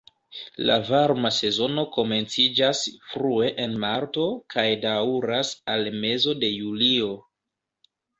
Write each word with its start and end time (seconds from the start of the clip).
La 0.67 0.75
varma 0.85 1.29
sezono 1.39 1.81
komenciĝas 1.97 2.81
frue 3.11 3.49
en 3.65 3.75
marto 3.83 4.23
kaj 4.55 4.63
daŭras 4.87 5.53
al 5.75 5.85
mezo 6.07 6.35
de 6.45 6.51
julio. 6.55 7.11